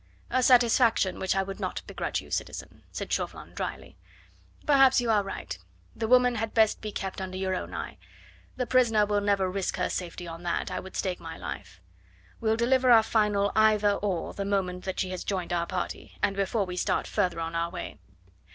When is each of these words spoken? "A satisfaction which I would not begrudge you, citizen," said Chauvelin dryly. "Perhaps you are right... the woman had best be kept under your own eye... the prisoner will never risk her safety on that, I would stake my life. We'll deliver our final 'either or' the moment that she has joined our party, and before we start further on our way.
"A 0.31 0.41
satisfaction 0.41 1.19
which 1.19 1.35
I 1.35 1.43
would 1.43 1.59
not 1.59 1.83
begrudge 1.85 2.21
you, 2.21 2.31
citizen," 2.31 2.81
said 2.91 3.13
Chauvelin 3.13 3.53
dryly. 3.53 3.99
"Perhaps 4.65 4.99
you 4.99 5.11
are 5.11 5.21
right... 5.21 5.55
the 5.95 6.07
woman 6.07 6.37
had 6.37 6.55
best 6.55 6.81
be 6.81 6.91
kept 6.91 7.21
under 7.21 7.37
your 7.37 7.53
own 7.53 7.71
eye... 7.75 7.99
the 8.55 8.65
prisoner 8.65 9.05
will 9.05 9.21
never 9.21 9.47
risk 9.47 9.75
her 9.77 9.91
safety 9.91 10.25
on 10.25 10.41
that, 10.41 10.71
I 10.71 10.79
would 10.79 10.95
stake 10.95 11.19
my 11.19 11.37
life. 11.37 11.81
We'll 12.39 12.57
deliver 12.57 12.89
our 12.89 13.03
final 13.03 13.51
'either 13.55 13.91
or' 13.91 14.33
the 14.33 14.43
moment 14.43 14.85
that 14.85 14.99
she 14.99 15.11
has 15.11 15.23
joined 15.23 15.53
our 15.53 15.67
party, 15.67 16.17
and 16.23 16.35
before 16.35 16.65
we 16.65 16.77
start 16.77 17.05
further 17.05 17.39
on 17.39 17.53
our 17.53 17.69
way. 17.69 17.99